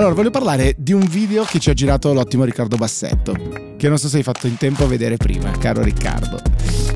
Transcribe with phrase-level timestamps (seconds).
[0.00, 3.34] Allora, voglio parlare di un video che ci ha girato l'ottimo Riccardo Bassetto,
[3.76, 6.40] che non so se hai fatto in tempo a vedere prima, caro Riccardo.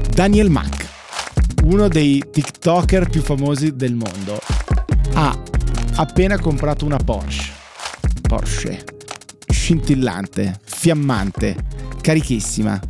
[0.08, 0.88] Daniel Mack,
[1.64, 4.38] uno dei TikToker più famosi del mondo,
[5.12, 5.38] ha
[5.96, 7.52] appena comprato una Porsche.
[8.22, 8.84] Porsche.
[9.48, 11.56] Scintillante, fiammante,
[12.00, 12.80] carichissima.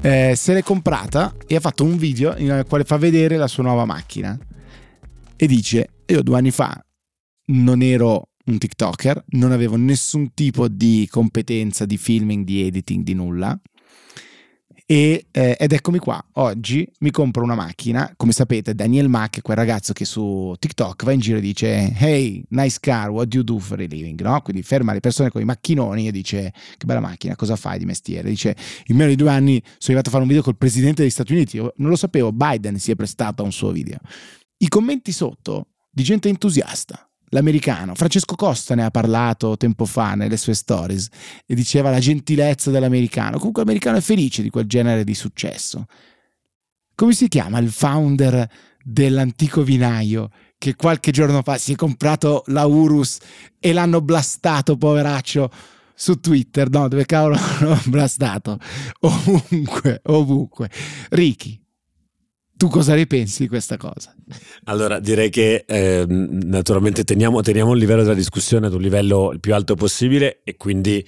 [0.00, 3.64] Eh, se l'è comprata e ha fatto un video in cui fa vedere la sua
[3.64, 4.38] nuova macchina.
[5.36, 6.82] E dice, io due anni fa
[7.48, 13.14] non ero un TikToker, non avevo nessun tipo di competenza di filming, di editing, di
[13.14, 13.58] nulla.
[14.90, 19.56] E, eh, ed eccomi qua, oggi mi compro una macchina, come sapete Daniel Mack, quel
[19.56, 23.44] ragazzo che su TikTok va in giro e dice hey, nice car, what do you
[23.44, 24.20] do for a living?
[24.20, 24.40] No?
[24.42, 27.84] Quindi ferma le persone con i macchinoni e dice che bella macchina, cosa fai di
[27.84, 28.28] mestiere?
[28.28, 31.12] Dice in meno di due anni sono arrivato a fare un video col presidente degli
[31.12, 33.98] Stati Uniti, Io non lo sapevo, Biden si è prestato a un suo video.
[34.56, 37.94] I commenti sotto di gente entusiasta, l'americano.
[37.94, 41.08] Francesco Costa ne ha parlato tempo fa nelle sue stories
[41.46, 43.38] e diceva la gentilezza dell'americano.
[43.38, 45.86] Comunque l'americano è felice di quel genere di successo.
[46.94, 48.48] Come si chiama il founder
[48.82, 53.18] dell'antico vinaio che qualche giorno fa si è comprato la Urus
[53.58, 55.50] e l'hanno blastato, poveraccio,
[55.94, 58.58] su Twitter, no, dove cavolo l'hanno blastato?
[59.00, 60.70] Ovunque, ovunque.
[61.10, 61.58] Ricky,
[62.60, 64.14] tu cosa ne pensi di questa cosa?
[64.64, 69.40] Allora, direi che eh, naturalmente teniamo, teniamo il livello della discussione ad un livello il
[69.40, 71.02] più alto possibile e quindi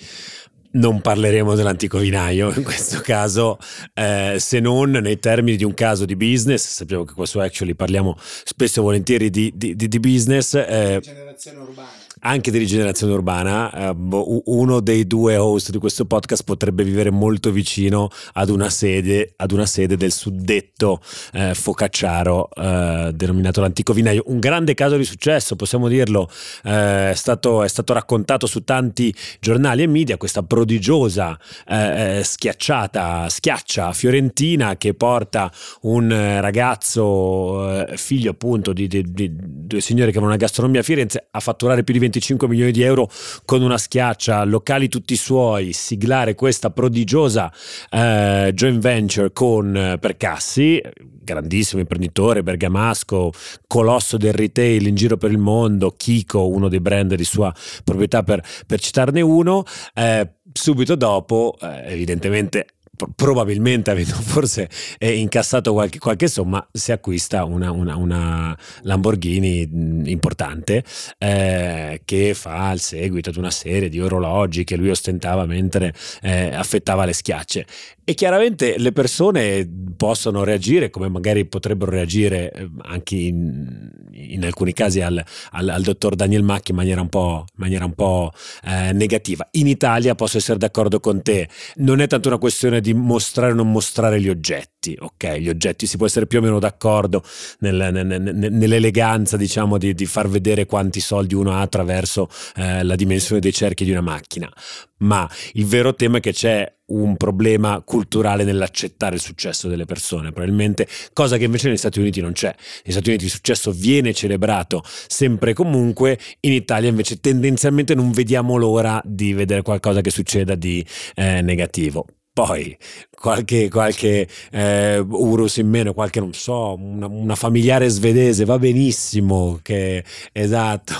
[0.70, 3.58] non parleremo dell'antico vinaio in questo caso,
[3.92, 6.66] eh, se non nei termini di un caso di business.
[6.66, 10.54] Sappiamo che qua su Actually parliamo spesso e volentieri di, di, di, di business.
[10.54, 11.90] Eh, generazione urbana
[12.24, 17.50] anche di rigenerazione urbana, eh, uno dei due host di questo podcast potrebbe vivere molto
[17.50, 21.00] vicino ad una sede, ad una sede del suddetto
[21.32, 24.22] eh, focacciaro eh, denominato l'antico vinaio.
[24.26, 26.30] Un grande caso di successo, possiamo dirlo,
[26.64, 32.24] eh, è stato, è, stato, raccontato su tanti giornali e media, questa prodigiosa eh, eh,
[32.24, 35.50] schiacciata, schiaccia fiorentina che porta
[35.82, 36.08] un
[36.40, 41.40] ragazzo, figlio appunto di, di, di due signori che avevano una gastronomia a Firenze, a
[41.40, 43.08] fatturare più di 20 25 milioni di euro
[43.46, 47.50] con una schiaccia, locali tutti suoi, siglare questa prodigiosa
[47.90, 50.80] eh, joint venture con eh, Percassi,
[51.22, 53.32] grandissimo imprenditore, bergamasco,
[53.66, 57.52] colosso del retail in giro per il mondo, Kiko, uno dei brand di sua
[57.82, 59.64] proprietà per, per citarne uno.
[59.94, 62.66] Eh, subito dopo, eh, evidentemente
[63.14, 69.68] probabilmente avendo forse eh, incassato qualche, qualche, somma si acquista una, una, una Lamborghini
[70.04, 70.84] importante
[71.18, 76.54] eh, che fa il seguito ad una serie di orologi che lui ostentava mentre eh,
[76.54, 77.66] affettava le schiacce
[78.04, 84.72] e chiaramente le persone possono reagire come magari potrebbero reagire eh, anche in, in alcuni
[84.72, 88.32] casi al, al, al, dottor Daniel Mack in maniera un po', maniera un po'
[88.64, 89.46] eh, negativa.
[89.52, 93.54] In Italia posso essere d'accordo con te, non è tanto una questione di mostrare o
[93.54, 95.36] non mostrare gli oggetti, ok?
[95.36, 97.22] Gli oggetti si può essere più o meno d'accordo
[97.60, 102.94] nel, nel, nell'eleganza diciamo di, di, far vedere quanti soldi uno ha attraverso eh, la
[102.94, 104.52] dimensione dei cerchi di una macchina,
[104.98, 110.30] ma il vero tema è che c'è un problema culturale nell'accettare il successo delle persone,
[110.30, 112.54] probabilmente cosa che invece negli Stati Uniti non c'è.
[112.84, 118.10] Negli Stati Uniti il successo viene celebrato sempre e comunque, in Italia invece tendenzialmente non
[118.12, 122.06] vediamo l'ora di vedere qualcosa che succeda di eh, negativo.
[122.34, 122.74] Poi
[123.22, 129.60] qualche, qualche eh, Urus in meno, qualche non so, una, una, familiare svedese va benissimo,
[129.62, 130.94] che esatto,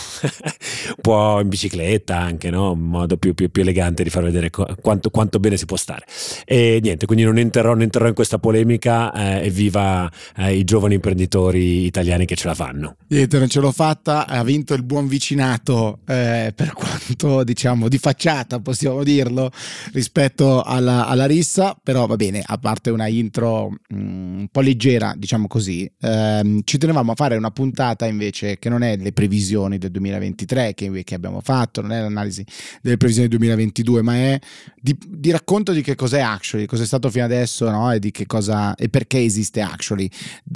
[1.00, 2.72] può in bicicletta anche, no?
[2.72, 6.04] un modo più, più, più elegante di far vedere quanto, quanto, bene si può stare.
[6.44, 10.64] E niente, quindi non entrerò, non entrerò in questa polemica eh, e viva eh, i
[10.64, 12.96] giovani imprenditori italiani che ce la fanno.
[13.08, 17.96] Niente, non ce l'ho fatta, ha vinto il buon vicinato eh, per quanto diciamo di
[17.96, 19.50] facciata, possiamo dirlo,
[19.92, 24.60] rispetto alla, alla rissa, però va bene, a parte una intro mh, mm, un po'
[24.60, 29.12] leggera, diciamo così, ehm, ci tenevamo a fare una puntata invece che non è le
[29.12, 32.44] previsioni del 2023 che, che abbiamo fatto, non è l'analisi
[32.80, 34.38] delle previsioni del 2022, ma è
[34.80, 37.92] di, di racconto di che cos'è Actually, cos'è stato fino adesso no?
[37.92, 40.08] e di che cosa e perché esiste Actually,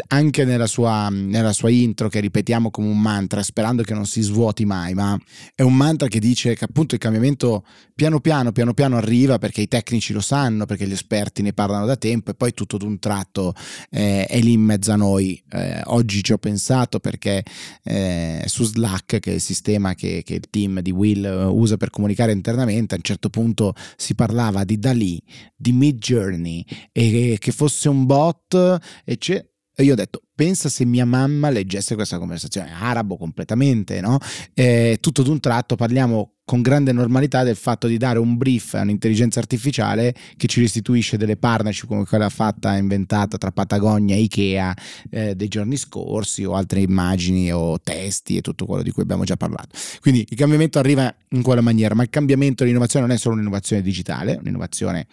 [0.08, 4.22] anche nella sua, nella sua intro che ripetiamo come un mantra, sperando che non si
[4.22, 5.18] svuoti mai, ma
[5.54, 7.64] è un mantra che dice che appunto il cambiamento
[7.94, 11.84] piano piano, piano piano arriva perché i tecnici lo sanno, perché gli esperti ne parlano
[11.84, 13.52] da tempo e poi tutto d'un tratto
[13.90, 15.42] eh, è lì in mezzo a noi.
[15.50, 17.44] Eh, oggi ci ho pensato perché
[17.82, 21.76] eh, su Slack, che è il sistema che, che, il team di Will eh, usa
[21.76, 25.20] per comunicare internamente, a un certo punto si parlava di Dalì,
[25.54, 29.44] di Mid Journey e che fosse un bot e c'è
[29.78, 34.16] E io ho detto, pensa se mia mamma leggesse questa conversazione, arabo completamente, no?
[34.54, 38.80] E tutto d'un tratto parliamo con grande normalità del fatto di dare un brief a
[38.80, 44.74] un'intelligenza artificiale che ci restituisce delle partnership come quella fatta inventata tra Patagonia e Ikea
[45.10, 49.24] eh, dei giorni scorsi o altre immagini o testi e tutto quello di cui abbiamo
[49.24, 49.76] già parlato.
[50.00, 53.34] Quindi il cambiamento arriva in quella maniera, ma il cambiamento e l'innovazione non è solo
[53.34, 55.06] un'innovazione digitale, un'innovazione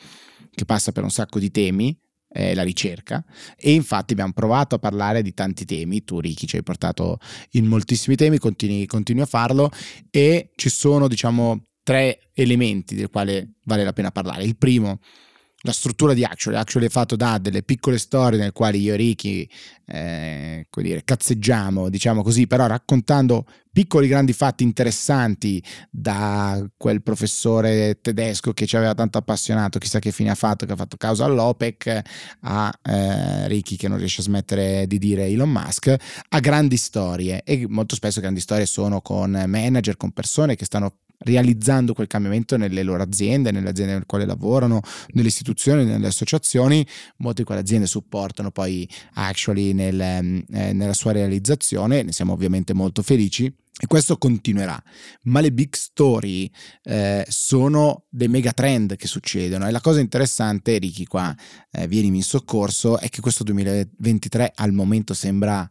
[0.56, 1.98] che passa per un sacco di temi,
[2.34, 3.24] eh, la ricerca.
[3.58, 7.20] E infatti abbiamo provato a parlare di tanti temi, tu Ricky ci hai portato
[7.52, 9.70] in moltissimi temi, continui, continui a farlo.
[10.10, 14.44] E ci sono diciamo tre elementi del quale vale la pena parlare.
[14.44, 15.00] Il primo
[15.64, 16.58] la struttura di Actually.
[16.58, 19.50] Actually è fatto da delle piccole storie nelle quali io e Ricky
[19.86, 28.54] eh, dire, cazzeggiamo, diciamo così, però raccontando piccoli grandi fatti interessanti da quel professore tedesco
[28.54, 32.02] che ci aveva tanto appassionato, chissà che fine ha fatto, che ha fatto causa all'OPEC,
[32.42, 35.96] a eh, Ricky che non riesce a smettere di dire Elon Musk,
[36.30, 40.98] a grandi storie e molto spesso grandi storie sono con manager, con persone che stanno
[41.24, 46.86] realizzando quel cambiamento nelle loro aziende, nelle aziende nelle quali lavorano, nelle istituzioni, nelle associazioni.
[47.18, 52.74] Molte di quelle aziende supportano poi Actually nel, eh, nella sua realizzazione, ne siamo ovviamente
[52.74, 53.54] molto felici.
[53.76, 54.82] E questo continuerà,
[55.24, 56.50] ma le big story
[56.84, 59.68] eh, sono dei megatrend che succedono.
[59.68, 61.36] E la cosa interessante, Ricky, qua
[61.72, 65.68] eh, vienimi in soccorso, è che questo 2023 al momento sembra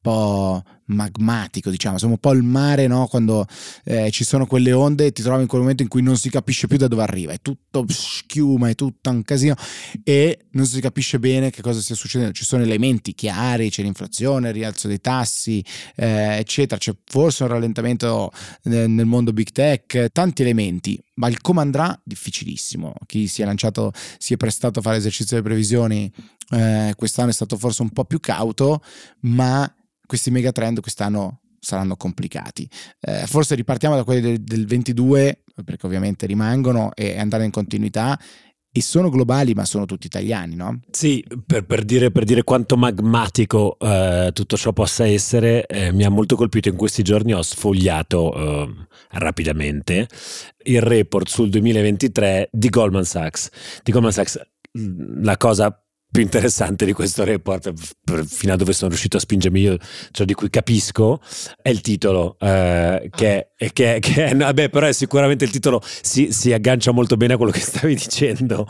[0.00, 3.06] po' magmatico, diciamo, siamo un po' il mare, no?
[3.06, 3.46] Quando
[3.84, 6.30] eh, ci sono quelle onde e ti trovi in quel momento in cui non si
[6.30, 9.54] capisce più da dove arriva, è tutto schiuma, è tutto un casino
[10.04, 12.32] e non si capisce bene che cosa stia succedendo.
[12.32, 15.64] Ci sono elementi chiari, c'è l'inflazione, il rialzo dei tassi,
[15.96, 18.30] eh, eccetera, c'è forse un rallentamento
[18.64, 22.94] nel, nel mondo big tech, tanti elementi, ma il come andrà difficilissimo.
[23.06, 26.12] Chi si è lanciato, si è prestato a fare esercizio delle previsioni
[26.50, 28.82] eh, quest'anno è stato forse un po' più cauto,
[29.20, 29.72] ma
[30.10, 32.68] questi megatrend quest'anno saranno complicati.
[33.00, 38.18] Eh, forse ripartiamo da quelli del, del 22, perché ovviamente rimangono, e andare in continuità
[38.72, 40.80] e sono globali ma sono tutti italiani, no?
[40.90, 46.02] Sì, per, per, dire, per dire, quanto magmatico eh, tutto ciò possa essere, eh, mi
[46.02, 50.08] ha molto colpito in questi giorni, ho sfogliato eh, rapidamente
[50.64, 53.48] il report sul 2023 di Goldman Sachs.
[53.84, 54.40] Di Goldman Sachs
[54.72, 57.72] la cosa più interessante di questo report,
[58.26, 59.76] fino a dove sono riuscito a spingermi io,
[60.10, 61.20] cioè di cui capisco,
[61.62, 63.66] è il titolo, eh, che, ah.
[63.72, 67.52] che, che, vabbè, però è sicuramente il titolo si, si aggancia molto bene a quello
[67.52, 68.66] che stavi dicendo,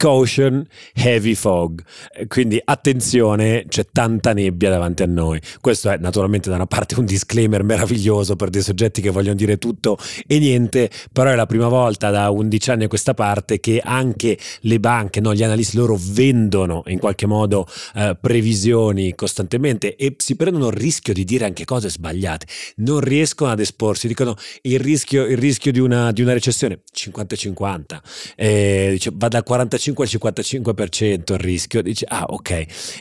[0.00, 0.64] Caution,
[0.94, 1.82] heavy fog.
[2.28, 5.40] Quindi attenzione, c'è tanta nebbia davanti a noi.
[5.60, 9.58] Questo è naturalmente da una parte un disclaimer meraviglioso per dei soggetti che vogliono dire
[9.58, 13.80] tutto e niente, però è la prima volta da 11 anni a questa parte che
[13.84, 17.66] anche le banche, no, gli analisti loro vendono in qualche modo
[17.96, 22.46] eh, previsioni costantemente e si prendono il rischio di dire anche cose sbagliate.
[22.76, 27.98] Non riescono ad esporsi, dicono il rischio, il rischio di, una, di una recessione 50-50,
[28.36, 32.50] eh, dice, va da 45 55 al 55% il rischio, dici ah ok,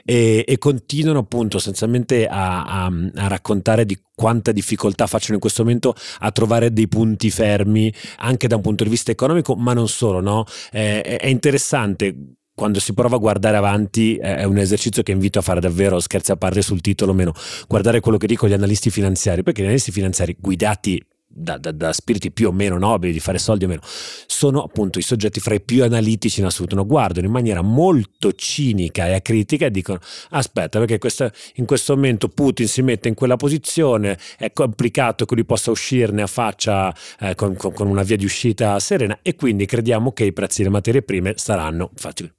[0.06, 5.63] e, e continuano appunto sostanzialmente a, a, a raccontare di quanta difficoltà facciano in questo
[5.63, 9.88] momento a trovare dei punti fermi anche da un punto di vista economico, ma non
[9.88, 10.45] solo, no?
[10.72, 15.44] Eh, è interessante quando si prova a guardare avanti è un esercizio che invito a
[15.44, 17.31] fare davvero, scherzi a parte sul titolo o meno,
[17.68, 21.00] guardare quello che dicono gli analisti finanziari, perché gli analisti finanziari guidati
[21.37, 24.97] da, da, da, spiriti più o meno nobili, di fare soldi o meno, sono appunto
[24.97, 26.85] i soggetti fra i più analitici in assoluto, no?
[26.85, 29.99] guardano in maniera molto cinica e acritica e dicono
[30.31, 35.35] aspetta perché questa, in questo momento Putin si mette in quella posizione, è complicato che
[35.35, 39.35] lui possa uscirne a faccia eh, con, con, con, una via di uscita serena e
[39.35, 42.29] quindi crediamo che i prezzi delle materie prime saranno, infatti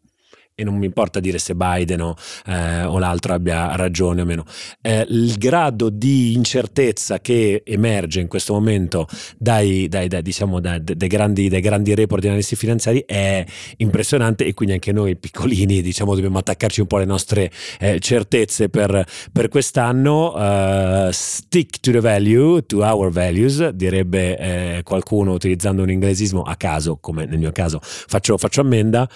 [0.61, 4.45] e non mi importa dire se Biden o, eh, o l'altro abbia ragione o meno,
[4.83, 10.83] eh, il grado di incertezza che emerge in questo momento dai, dai, dai, diciamo, dai,
[10.83, 13.45] grandi, grandi report di analisi finanziari è
[13.77, 18.69] impressionante e quindi anche noi piccolini diciamo, dobbiamo attaccarci un po' alle nostre eh, certezze
[18.69, 20.35] per, per quest'anno.
[20.35, 26.57] Uh, stick to the value, to our values, direbbe eh, qualcuno utilizzando un inglesismo a
[26.57, 29.09] caso, come nel mio caso faccio, faccio ammenda,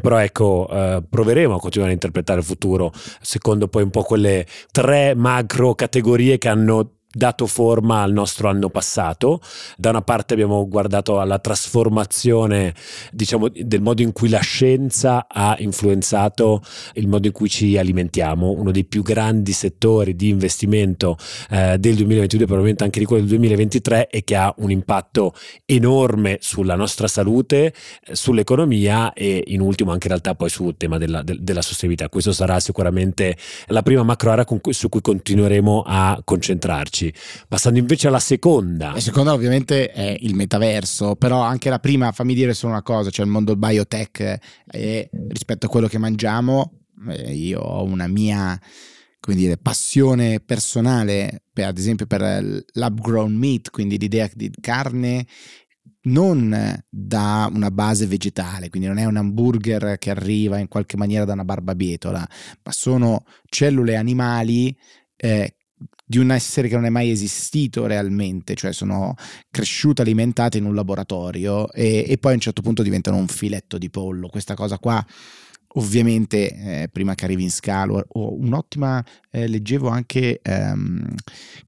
[0.00, 4.46] però ecco eh, proveremo a continuare a interpretare il futuro secondo poi un po' quelle
[4.70, 9.40] tre macro categorie che hanno dato forma al nostro anno passato.
[9.76, 12.74] Da una parte abbiamo guardato alla trasformazione,
[13.12, 16.62] diciamo, del modo in cui la scienza ha influenzato
[16.94, 21.16] il modo in cui ci alimentiamo, uno dei più grandi settori di investimento
[21.50, 26.38] eh, del 2022, probabilmente anche di quello del 2023 e che ha un impatto enorme
[26.40, 27.72] sulla nostra salute,
[28.10, 32.08] sull'economia e in ultimo anche in realtà poi sul tema della, de, della sostenibilità.
[32.08, 37.03] Questo sarà sicuramente la prima macro area su cui continueremo a concentrarci.
[37.48, 38.92] Passando invece alla seconda.
[38.92, 43.10] La seconda ovviamente è il metaverso, però anche la prima, fammi dire solo una cosa,
[43.10, 44.38] cioè il mondo biotech
[44.70, 48.58] e rispetto a quello che mangiamo, eh, io ho una mia
[49.24, 55.26] come dire, passione personale, per, ad esempio per lab grown meat, quindi l'idea di carne
[56.02, 61.24] non da una base vegetale, quindi non è un hamburger che arriva in qualche maniera
[61.24, 62.28] da una barbabietola,
[62.62, 64.76] ma sono cellule animali
[65.16, 65.56] eh,
[66.06, 69.14] di un essere che non è mai esistito realmente, cioè sono
[69.50, 73.78] cresciute alimentate in un laboratorio e, e poi a un certo punto diventano un filetto
[73.78, 74.28] di pollo.
[74.28, 75.04] Questa cosa qua
[75.76, 81.14] ovviamente eh, prima che arrivi in scalo ho un'ottima eh, leggevo anche um,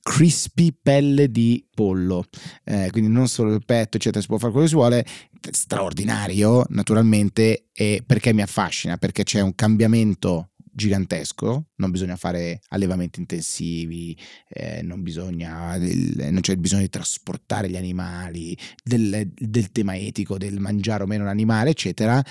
[0.02, 2.24] crispy pelle di pollo
[2.64, 5.06] eh, quindi non solo il petto eccetera si può fare quello che si vuole
[5.50, 13.18] straordinario naturalmente e perché mi affascina perché c'è un cambiamento gigantesco, non bisogna fare allevamenti
[13.18, 14.16] intensivi,
[14.48, 20.60] eh, non, bisogna, non c'è bisogno di trasportare gli animali, del, del tema etico del
[20.60, 22.22] mangiare o meno l'animale, eccetera,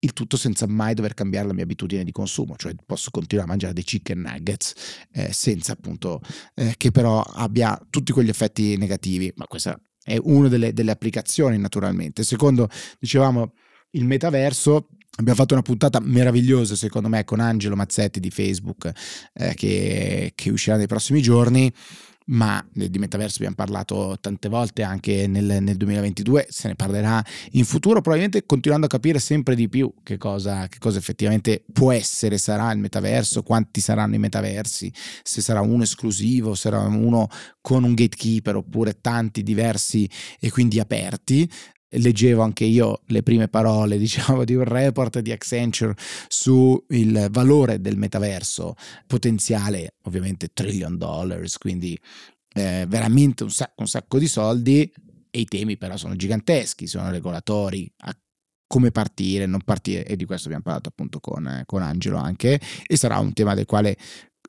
[0.00, 3.52] il tutto senza mai dover cambiare la mia abitudine di consumo, cioè posso continuare a
[3.52, 4.74] mangiare dei chicken nuggets
[5.12, 6.20] eh, senza appunto
[6.54, 11.56] eh, che però abbia tutti quegli effetti negativi, ma questa è una delle, delle applicazioni
[11.56, 12.24] naturalmente.
[12.24, 12.68] Secondo,
[12.98, 13.52] dicevamo,
[13.90, 18.90] il metaverso Abbiamo fatto una puntata meravigliosa, secondo me, con Angelo Mazzetti di Facebook,
[19.34, 21.70] eh, che, che, uscirà nei prossimi giorni.
[22.24, 27.64] Ma di metaverso abbiamo parlato tante volte anche nel, nel, 2022, se ne parlerà in
[27.64, 32.38] futuro, probabilmente continuando a capire sempre di più che cosa, che cosa effettivamente può essere,
[32.38, 34.90] sarà il metaverso, quanti saranno i metaversi,
[35.22, 37.28] se sarà uno esclusivo, sarà uno
[37.60, 41.50] con un gatekeeper oppure tanti diversi e quindi aperti
[41.98, 45.94] leggevo anche io le prime parole, diciamo, di un report di Accenture
[46.28, 46.84] sul
[47.30, 48.74] valore del metaverso
[49.06, 51.98] potenziale, ovviamente trillion dollars, quindi
[52.54, 54.92] eh, veramente un sacco, un sacco di soldi
[55.30, 57.90] e i temi però sono giganteschi, sono regolatori,
[58.66, 62.58] come partire, non partire e di questo abbiamo parlato appunto con, eh, con Angelo anche
[62.86, 63.98] e sarà un tema del quale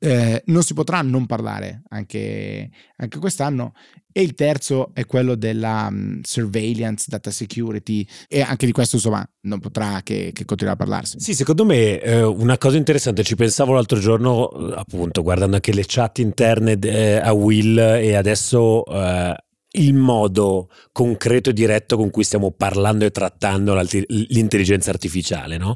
[0.03, 3.71] eh, non si potrà non parlare anche, anche, quest'anno.
[4.11, 9.25] E il terzo è quello della um, surveillance, data security, e anche di questo insomma
[9.43, 11.19] non potrà che, che continuare a parlarsi.
[11.21, 15.85] Sì, secondo me eh, una cosa interessante, ci pensavo l'altro giorno, appunto, guardando anche le
[15.87, 19.35] chat interne eh, a Will e adesso eh,
[19.75, 23.73] il modo concreto e diretto con cui stiamo parlando e trattando
[24.09, 25.75] l'intelligenza artificiale, no?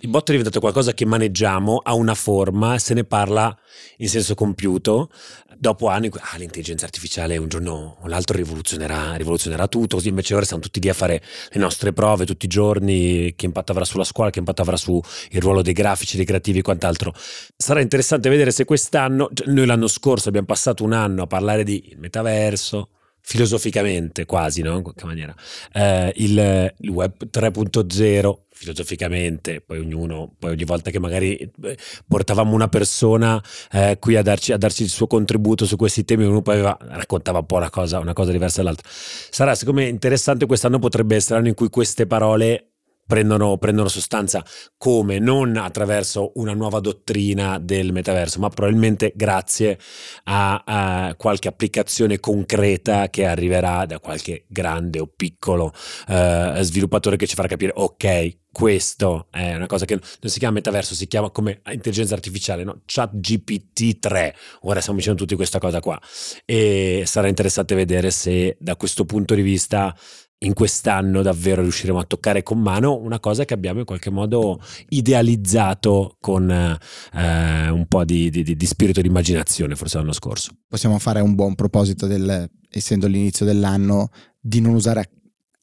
[0.00, 3.56] Il bot è diventato qualcosa che maneggiamo, ha una forma, se ne parla
[3.96, 5.08] in senso compiuto.
[5.56, 10.44] Dopo anni, ah, l'intelligenza artificiale un giorno o l'altro rivoluzionerà, rivoluzionerà tutto, così invece ora
[10.44, 14.04] stiamo tutti lì a fare le nostre prove tutti i giorni, che impatto avrà sulla
[14.04, 15.00] scuola, che impatto avrà sul
[15.32, 17.14] ruolo dei grafici, dei creativi e quant'altro.
[17.56, 21.64] Sarà interessante vedere se quest'anno, cioè noi l'anno scorso abbiamo passato un anno a parlare
[21.64, 22.90] di metaverso,
[23.22, 24.76] filosoficamente quasi, no?
[24.76, 25.34] in qualche maniera,
[25.72, 31.76] eh, il, il, web 3.0 filosoficamente, poi ognuno, poi ogni volta che magari eh,
[32.08, 36.24] portavamo una persona eh, qui a darci, a darci, il suo contributo su questi temi,
[36.24, 38.88] uno poi aveva, raccontava un po' una cosa, una cosa diversa dall'altra.
[38.90, 42.70] Sarà, secondo me, interessante quest'anno potrebbe essere l'anno in cui queste parole
[43.06, 44.44] prendono, prendono, sostanza
[44.76, 49.78] come non attraverso una nuova dottrina del metaverso, ma probabilmente grazie
[50.24, 55.72] a, a qualche applicazione concreta che arriverà da qualche grande o piccolo
[56.08, 60.54] eh, sviluppatore che ci farà capire ok, questo è una cosa che non si chiama
[60.54, 62.80] metaverso, si chiama come intelligenza artificiale, no?
[62.86, 66.00] chat GPT 3, ora stiamo dicendo tutti questa cosa qua
[66.46, 69.94] e sarà interessante vedere se da questo punto di vista
[70.38, 74.58] in quest'anno davvero riusciremo a toccare con mano una cosa che abbiamo in qualche modo
[74.88, 80.52] idealizzato con eh, un po' di, di, di, spirito di immaginazione forse l'anno scorso.
[80.66, 84.08] Possiamo fare un buon proposito del, essendo l'inizio dell'anno,
[84.40, 85.00] di non usare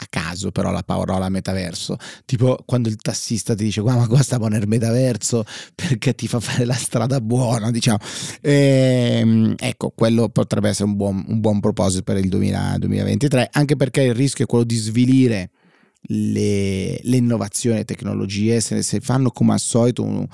[0.03, 1.98] a caso però la parola metaverso.
[2.25, 5.43] Tipo quando il tassista ti dice guarda ma qua stiamo nel metaverso
[5.74, 7.98] perché ti fa fare la strada buona diciamo.
[8.41, 13.50] E, ehm, ecco quello potrebbe essere un buon, un buon proposito per il 2000, 2023
[13.51, 15.50] anche perché il rischio è quello di svilire
[16.07, 20.27] le, le innovazioni e tecnologie se, se fanno come al solito un,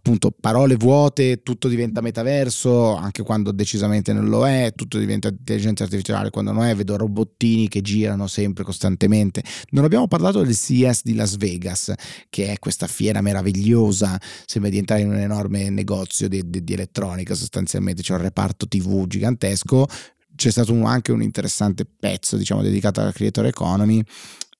[0.00, 5.84] appunto parole vuote, tutto diventa metaverso, anche quando decisamente non lo è, tutto diventa intelligenza
[5.84, 9.44] artificiale quando non è, vedo robottini che girano sempre costantemente.
[9.70, 11.92] Non abbiamo parlato del CES di Las Vegas,
[12.30, 16.72] che è questa fiera meravigliosa, sembra di entrare in un enorme negozio di, di, di
[16.72, 19.86] elettronica sostanzialmente, c'è un reparto TV gigantesco,
[20.34, 24.02] c'è stato un, anche un interessante pezzo diciamo dedicato alla creator economy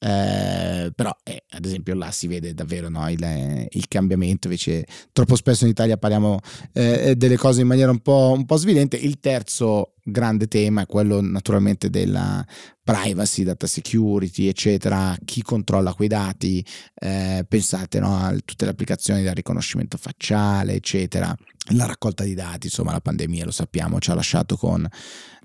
[0.03, 5.37] eh, però eh, ad esempio là si vede davvero no, il, il, cambiamento invece troppo
[5.37, 6.41] spesso in Italia parliamo
[6.73, 10.87] eh, delle cose in maniera un po', un po' svilente il terzo grande tema è
[10.87, 12.45] quello naturalmente della
[12.83, 16.65] privacy, data security, eccetera, chi controlla quei dati,
[16.95, 21.33] eh, pensate no, a tutte le applicazioni del riconoscimento facciale, eccetera,
[21.75, 24.89] la raccolta di dati, insomma la pandemia lo sappiamo, ci ha lasciato con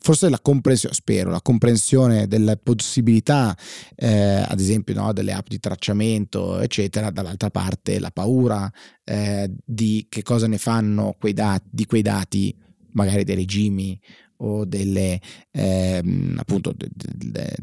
[0.05, 3.57] forse la comprensione, spero, la comprensione delle possibilità,
[3.95, 8.71] eh, ad esempio no, delle app di tracciamento, eccetera, dall'altra parte la paura
[9.03, 12.55] eh, di che cosa ne fanno quei dati, di quei dati
[12.91, 13.99] magari dei regimi
[14.37, 15.19] o delle,
[15.49, 17.55] ehm, appunto, de, de,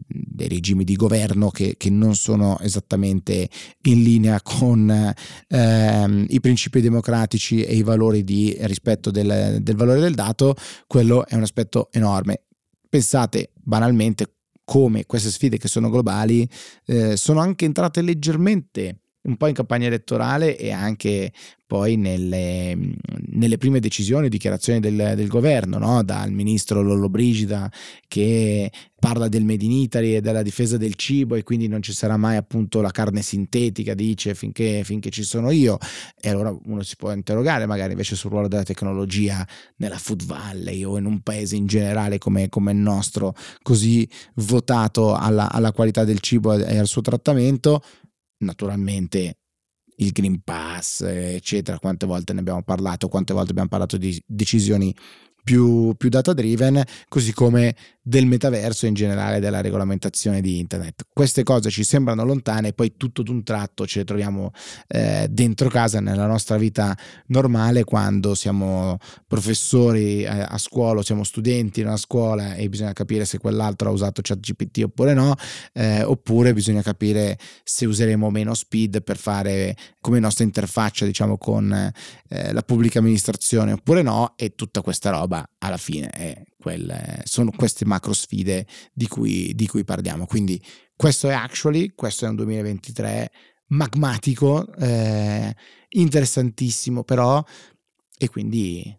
[0.42, 3.49] dei regimi di governo che, che, non sono esattamente
[3.82, 5.14] in linea con
[5.49, 10.54] ehm, i principi democratici e i valori di rispetto del, del valore del dato,
[10.87, 12.42] quello è un aspetto enorme.
[12.88, 14.34] Pensate banalmente
[14.64, 16.49] come queste sfide che sono globali
[16.87, 21.33] eh, sono anche entrate leggermente un po' in campagna elettorale e anche
[21.73, 22.76] poi nelle,
[23.29, 26.02] nelle prime decisioni e dichiarazioni del, del governo, no?
[26.02, 27.71] dal ministro Lollobrigida
[28.09, 31.95] che parla del Made in Italy e della difesa del cibo e quindi non ci
[31.95, 35.79] sarà mai appunto la carne sintetica, dice, finché, finché ci sono io.
[36.21, 40.85] E allora uno si può interrogare magari invece sul ruolo della tecnologia nella Food Valley
[40.85, 46.05] o in un paese in generale come, come il nostro, così votato alla, alla qualità
[46.05, 47.83] del cibo e al suo trattamento
[48.42, 49.38] naturalmente
[49.96, 54.94] il Green Pass, eccetera, quante volte ne abbiamo parlato, quante volte abbiamo parlato di decisioni
[55.42, 61.06] più, più data driven, così come del metaverso in generale della regolamentazione di internet.
[61.12, 64.50] Queste cose ci sembrano lontane e poi tutto d'un tratto ce le troviamo
[64.88, 66.96] eh, dentro casa nella nostra vita
[67.26, 73.25] normale quando siamo professori eh, a scuola, siamo studenti in una scuola e bisogna capire
[73.25, 75.34] se quell'altro ha usato ChatGPT oppure no,
[75.72, 81.72] eh, oppure bisogna capire se useremo meno speed per fare come nostra interfaccia diciamo con
[81.72, 87.50] eh, la pubblica amministrazione oppure no e tutta questa roba alla fine è quelle, sono
[87.50, 90.26] queste macro sfide di cui, di cui parliamo.
[90.26, 90.62] Quindi
[90.97, 93.30] questo è actually, questo è un 2023
[93.68, 95.54] magmatico, eh,
[95.90, 97.42] interessantissimo però,
[98.18, 98.99] e quindi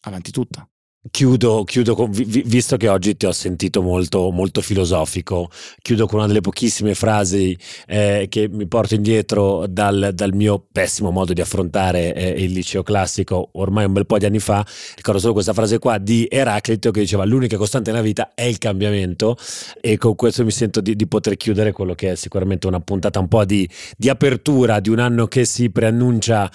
[0.00, 0.68] avanti tutta.
[1.10, 5.50] Chiudo, chiudo con, visto che oggi ti ho sentito molto, molto filosofico,
[5.82, 11.10] chiudo con una delle pochissime frasi eh, che mi porto indietro dal, dal, mio pessimo
[11.10, 14.66] modo di affrontare eh, il liceo classico ormai un bel po' di anni fa.
[14.96, 18.56] Ricordo solo questa frase qua di Eraclito che diceva l'unica costante nella vita è il
[18.56, 19.36] cambiamento
[19.82, 23.20] e con questo mi sento di, di poter chiudere quello che è sicuramente una puntata
[23.20, 26.50] un po' di, di apertura di un anno che si preannuncia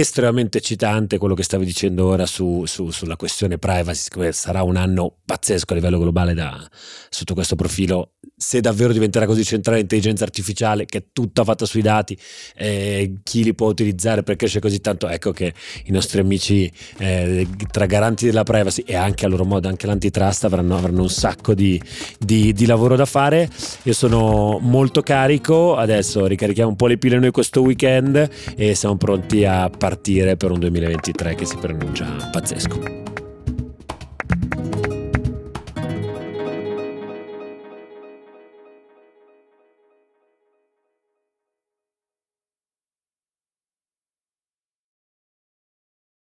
[0.00, 5.16] estremamente eccitante quello che stavi dicendo ora su, su, sulla questione privacy, sarà un anno
[5.24, 6.68] pazzesco a livello globale da,
[7.08, 11.82] sotto questo profilo, se davvero diventerà così centrale l'intelligenza artificiale che è tutta fatta sui
[11.82, 12.16] dati,
[12.54, 15.52] eh, chi li può utilizzare per crescere così tanto, ecco che
[15.84, 20.44] i nostri amici eh, tra garanti della privacy e anche a loro modo anche l'antitrust
[20.44, 21.80] avranno, avranno un sacco di,
[22.18, 23.50] di, di lavoro da fare.
[23.82, 28.96] Io sono molto carico, adesso ricarichiamo un po' le pile noi questo weekend e siamo
[28.96, 33.07] pronti a partire per un 2023 che si pronuncia pazzesco.